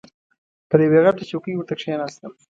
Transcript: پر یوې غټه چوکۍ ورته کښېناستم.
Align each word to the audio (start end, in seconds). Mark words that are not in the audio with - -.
پر 0.69 0.79
یوې 0.85 0.99
غټه 1.05 1.23
چوکۍ 1.29 1.53
ورته 1.55 1.73
کښېناستم. 1.79 2.31